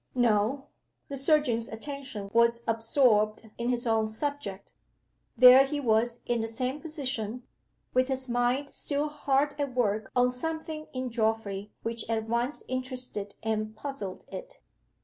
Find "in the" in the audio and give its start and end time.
6.25-6.47